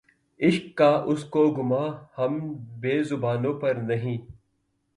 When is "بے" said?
2.81-2.95